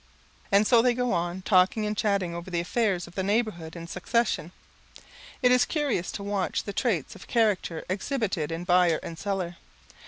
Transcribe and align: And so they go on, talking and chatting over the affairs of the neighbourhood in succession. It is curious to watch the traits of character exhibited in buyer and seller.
And 0.51 0.65
so 0.65 0.81
they 0.81 0.95
go 0.95 1.13
on, 1.13 1.43
talking 1.43 1.85
and 1.85 1.95
chatting 1.95 2.33
over 2.33 2.49
the 2.49 2.59
affairs 2.59 3.05
of 3.05 3.13
the 3.13 3.21
neighbourhood 3.21 3.75
in 3.75 3.85
succession. 3.85 4.51
It 5.43 5.51
is 5.51 5.63
curious 5.63 6.11
to 6.13 6.23
watch 6.23 6.63
the 6.63 6.73
traits 6.73 7.13
of 7.15 7.27
character 7.27 7.85
exhibited 7.87 8.51
in 8.51 8.63
buyer 8.63 8.99
and 9.03 9.15
seller. 9.19 9.57